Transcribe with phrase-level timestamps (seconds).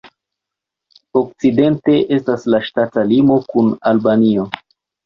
[1.21, 4.53] Okcidente estas la ŝtata limo kun Albanio.